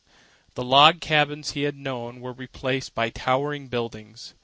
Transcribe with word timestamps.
The 0.55 0.63
log 0.63 0.99
cabins 0.99 1.51
he 1.51 1.61
had 1.61 1.75
known 1.75 2.21
were 2.21 2.33
replaced 2.33 2.95
by 2.95 3.11
towering 3.11 3.67
buildings. 3.67 4.33